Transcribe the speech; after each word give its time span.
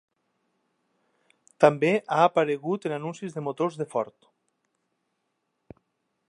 També 1.65 1.91
ha 2.15 2.25
aparegut 2.29 2.87
en 2.89 2.97
anuncis 2.97 3.37
de 3.37 3.45
motors 3.49 3.79
de 3.83 3.89
Ford. 3.93 4.31